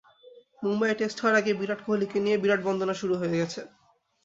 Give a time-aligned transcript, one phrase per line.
[0.61, 3.61] Mumbai test শেষ হওয়ার আগেই বিরাট কোহলিকে নিয়ে বিরাট-বন্দনা শুরু হয়ে গেছে।